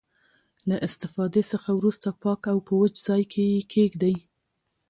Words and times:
له 0.69 0.75
استفادې 0.87 1.43
څخه 1.51 1.69
وروسته 1.79 2.07
پاک 2.23 2.41
او 2.51 2.57
په 2.67 2.73
وچ 2.81 2.95
ځای 3.07 3.23
کې 3.31 3.43
یې 3.53 3.61
کیږدئ. 3.73 4.15